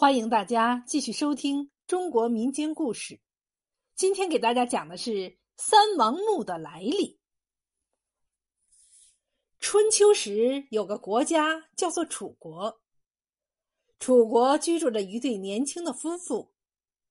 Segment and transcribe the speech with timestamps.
[0.00, 3.20] 欢迎大家继续收听中国民间故事。
[3.94, 7.20] 今天给大家讲的是三王墓的来历。
[9.58, 12.80] 春秋时有个国家叫做楚国，
[13.98, 16.54] 楚国居住着一对年轻的夫妇，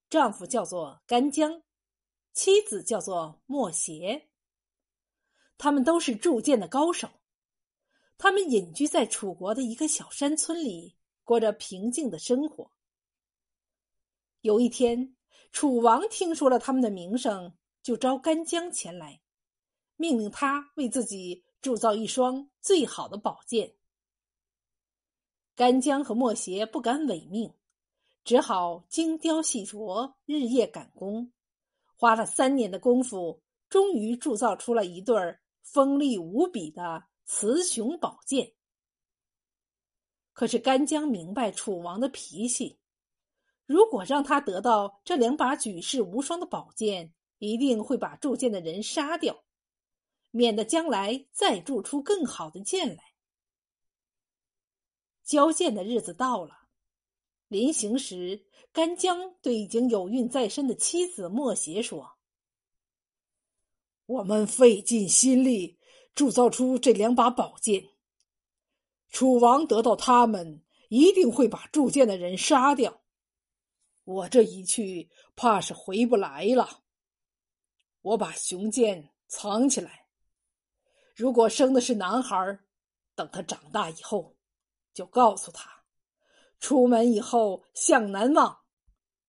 [0.10, 1.62] 丈夫叫做干将，
[2.34, 4.30] 妻子叫做莫邪。
[5.60, 7.08] 他们都是铸剑的高手，
[8.18, 12.72] 他们隐居在楚国的一个小山村里，过着平静的生活。
[14.42, 15.16] 有一天，
[15.52, 17.54] 楚王听说了他们的名声，
[17.84, 19.22] 就召干将前来，
[19.98, 23.76] 命令他为自己铸造一双最好的宝剑。
[25.56, 27.54] 干将和莫邪不敢违命，
[28.24, 31.34] 只好精雕细琢，日夜赶工，
[31.98, 35.14] 花了三年的功夫，终于铸造出了一对
[35.64, 38.54] 锋利无比的雌雄宝剑。
[40.32, 42.79] 可是干将明白楚王的脾气。
[43.70, 49.44] 如果让他得到这两把举世无双的宝剑，一定会把铸剑的人杀掉，
[50.32, 53.14] 免得将来再铸出更好的剑来。
[55.24, 56.62] 交剑的日子到了，
[57.48, 62.14] 临行时，干将对已经有孕在身的妻子莫邪说
[64.08, 65.78] ：“我们费尽心力
[66.16, 67.88] 铸造出这两把宝剑，
[69.12, 72.99] 楚王得到他们，一定会把铸剑的人杀掉。”
[74.10, 76.82] 我这一去，怕是回不来了。
[78.02, 80.08] 我把雄剑藏起来，
[81.16, 82.60] 如果生的是男孩，
[83.14, 84.36] 等他长大以后，
[84.96, 85.84] 就告诉他，
[86.60, 88.62] 出门以后向南望，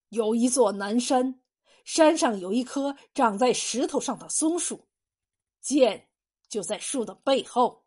[0.09, 1.43] 有一座南山，
[1.85, 4.89] 山上有一棵长在石头上的松树，
[5.61, 6.09] 剑
[6.49, 7.85] 就在树的背后。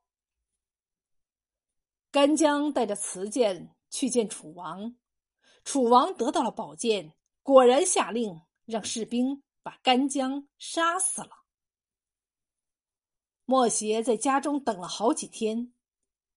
[2.11, 4.95] 干将带着雌剑去见楚王。
[5.63, 11.29] 楚王得到了宝剑，果然下令让士兵把干将杀死了。
[13.45, 15.73] 莫邪在家中等了好几天，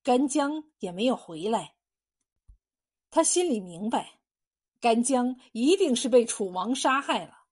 [0.03, 1.77] 干将也没有回来。
[3.11, 4.21] 他心里明白，
[4.81, 7.47] 干将一定是被楚王杀害了。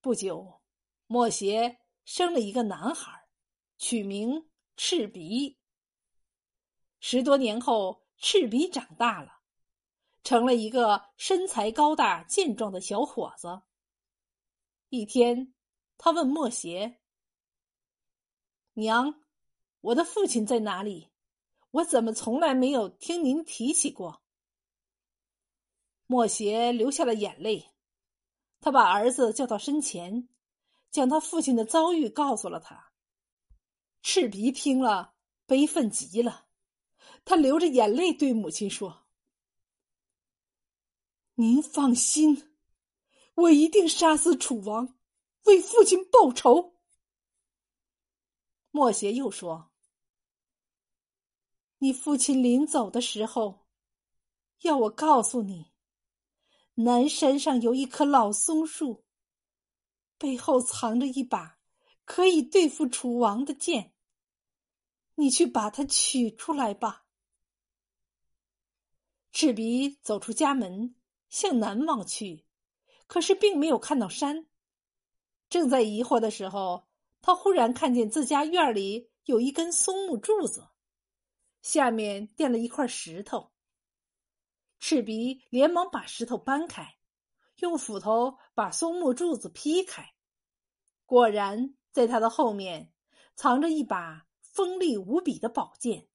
[0.00, 0.60] 不久，
[1.06, 3.26] 莫邪生了一个男孩，
[3.78, 5.58] 取名赤鼻。
[7.00, 9.41] 十多年后，赤鼻长大了。
[10.24, 13.62] 成了一个身材高大健壮的小伙子。
[14.88, 15.54] 一天，
[15.98, 17.00] 他问莫邪
[18.74, 19.22] ：“娘，
[19.80, 21.10] 我的父亲在哪里？
[21.70, 24.22] 我怎么从来没有听您提起过？”
[26.06, 27.70] 莫邪流下了眼泪，
[28.60, 30.28] 他把儿子叫到身前，
[30.90, 32.92] 将他父亲的遭遇告诉了他。
[34.02, 35.14] 赤鼻听了，
[35.46, 36.46] 悲愤极了，
[37.24, 39.01] 他流着眼泪对母亲说。
[41.42, 42.52] 您放心，
[43.34, 44.96] 我一定杀死楚王，
[45.46, 46.78] 为父亲报仇。
[48.70, 49.72] 莫邪又说
[51.78, 53.66] ：“你父亲临走的时候，
[54.60, 55.72] 要我告诉你，
[56.74, 59.04] 南山上有一棵老松树，
[60.18, 61.58] 背后藏着一把
[62.04, 63.92] 可以对付楚王的剑。
[65.16, 67.08] 你去把它取出来吧。”
[69.32, 70.94] 赤鼻走出家门。
[71.32, 72.44] 向南望去，
[73.06, 74.46] 可是并没有看到山。
[75.48, 76.86] 正在疑惑的时候，
[77.22, 80.68] 他忽然看见自家院里有一根松木柱子，
[81.62, 83.50] 下面垫了一块石头。
[84.78, 86.98] 赤鼻连忙把石头搬开，
[87.60, 90.12] 用斧头把松木柱子劈开，
[91.06, 92.92] 果然在他的后面
[93.34, 96.06] 藏着一把锋利无比的宝剑。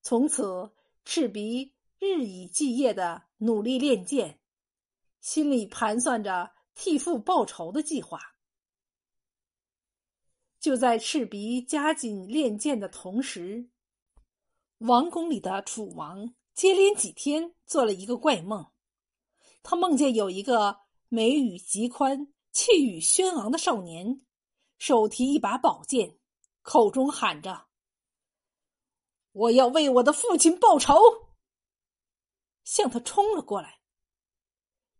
[0.00, 0.72] 从此，
[1.04, 1.74] 赤鼻。
[2.00, 4.38] 日以继夜的努力练剑，
[5.20, 8.20] 心里盘算着替父报仇的计划。
[10.60, 13.68] 就在赤鼻加紧练剑的同时，
[14.78, 18.66] 王宫里的楚王接连几天做了一个怪梦，
[19.62, 24.20] 他梦见有一个眉宇极宽、气宇轩昂的少年，
[24.78, 26.18] 手提一把宝剑，
[26.62, 27.66] 口中喊着
[29.30, 30.94] ：“我要为我的父亲报仇。”
[32.68, 33.80] 向他冲了过来。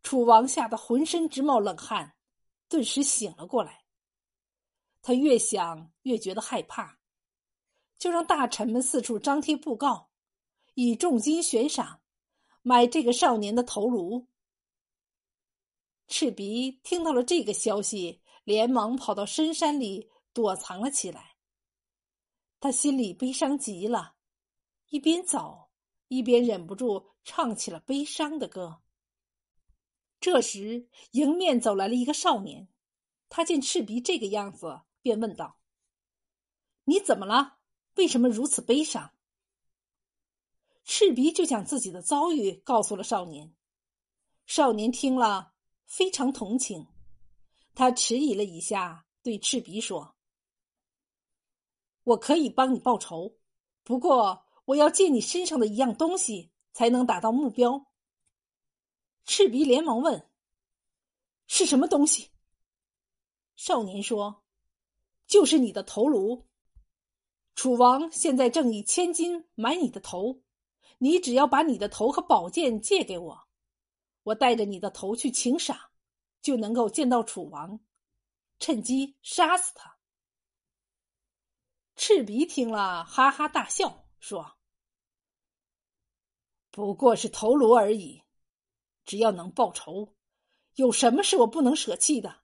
[0.02, 2.16] 楚王吓得浑身直冒冷汗，
[2.66, 3.84] 顿时醒了过来。
[5.02, 6.98] 他越想越觉得害怕，
[7.98, 10.08] 就让大臣们四处张贴布告，
[10.76, 12.00] 以重金悬赏，
[12.62, 14.26] 买这个少年的头颅。
[16.06, 21.36] 赤鼻听到了这个消息，连忙跑到深山里躲藏了起来。
[22.60, 24.14] 他心里悲伤极了，
[24.88, 25.67] 一边走。
[26.08, 28.82] 一边忍不住唱起了悲伤的歌。
[30.20, 32.68] 这时，迎面走来了一个少年，
[33.28, 35.60] 他见赤鼻这个样子，便问道
[36.84, 37.58] ：“你怎么了？
[37.94, 39.14] 为什么如此悲伤？”
[40.84, 43.54] 赤鼻就将自己的遭遇告诉了少年。
[44.46, 45.52] 少年听了，
[45.84, 46.86] 非常同情。
[47.74, 50.16] 他迟疑了一下，对赤鼻说
[52.02, 53.36] ：“我可以帮你报仇，
[53.84, 57.86] 不过我要借你身上的一样东西，才能达到目标。”
[59.24, 60.30] 赤鼻连忙问
[61.48, 62.30] ：“是什么东西？”
[63.56, 64.44] 少年说
[65.26, 66.46] ：“就是你的头颅。
[67.54, 70.42] 楚王现在正以千金买你的头。”
[71.00, 73.48] 你只要把你的头和宝剑借给我，
[74.24, 75.78] 我带着你的头去请赏，
[76.42, 77.78] 就能够见到楚王，
[78.58, 79.96] 趁机杀死他。
[81.94, 84.57] 赤鼻听了，哈哈大笑，说
[86.70, 88.22] ：“不过是头颅而已，
[89.04, 90.14] 只要能报仇，
[90.74, 92.42] 有什么是我不能舍弃的？”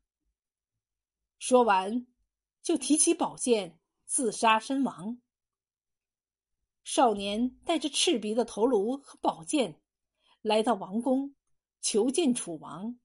[1.38, 2.06] 说完，
[2.62, 5.20] 就提起宝剑自杀身亡。
[6.84, 9.80] 少年带着赤鼻的头颅和宝剑，
[10.42, 11.34] 来到王宫，
[11.80, 12.98] 求见楚王。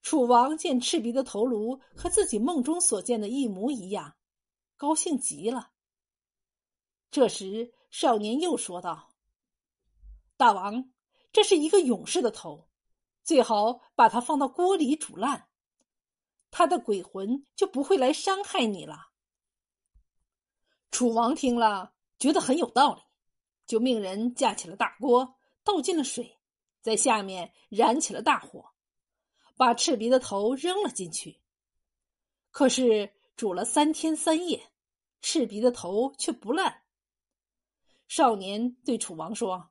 [0.00, 4.16] 楚王见赤鼻的头颅和自己梦中所见的一模一样，
[4.76, 5.70] 高兴极了。
[7.10, 9.11] 这时，少年又说道
[10.42, 10.90] ：“大王，
[11.32, 12.66] 这是一个勇士的头，
[13.22, 15.46] 最好把它放到锅里煮烂，
[16.50, 19.10] 他的鬼魂就不会来伤害你了。”
[20.90, 21.94] 楚王听了。
[22.18, 23.02] 觉得很有道理，
[23.66, 26.38] 就命人架起了大锅，倒进了水，
[26.80, 28.72] 在下面燃起了大火，
[29.56, 31.40] 把赤鼻的头扔了进去。
[32.52, 34.72] 可是煮了三天三夜，
[35.20, 36.82] 赤鼻的头却不烂。
[38.06, 39.70] 少年对楚王说：“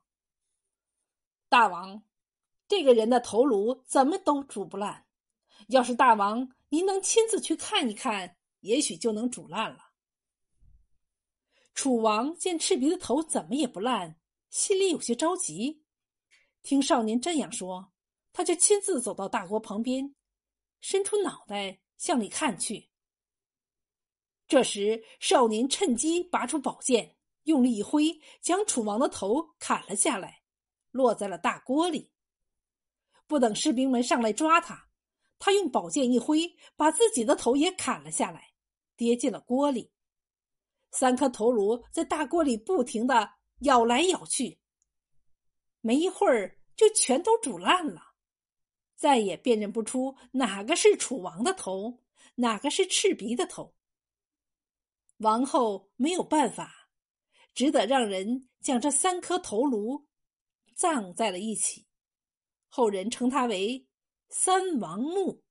[1.52, 2.02] 大王，
[2.66, 5.04] 这个人的头颅怎么都煮不烂，
[5.68, 9.90] 要是大王您能亲自去看一看，也许就能煮烂了。”
[11.74, 14.18] 楚王见赤鼻的头怎么也不烂，
[14.48, 15.84] 心里有些着急。
[16.62, 17.92] 听少年这样说，
[18.32, 20.14] 他就亲自走到大锅旁边，
[20.80, 22.88] 伸出脑袋向里看去。
[24.48, 30.41] 这时，少年趁机拔出宝剑，用力一挥，将楚王的头砍了下来，
[30.92, 32.12] 落在了大锅里。
[33.26, 34.88] 不等士兵们上来抓他，
[35.38, 38.52] 他用宝剑一挥，把自己的头也砍了下来，
[38.96, 39.90] 跌进了锅里。
[40.90, 44.60] 三颗头颅在大锅里不停的咬来咬去，
[45.80, 48.02] 没一会儿就全都煮烂了，
[48.94, 52.02] 再也辨认不出哪个是楚王的头，
[52.34, 53.74] 哪个是赤鼻的头。
[55.18, 56.90] 王后没有办法，
[57.54, 60.06] 只得让人将这三颗头颅
[60.74, 61.86] 葬在了一起，
[62.68, 63.86] 后人称它为
[64.28, 65.42] “三王墓”。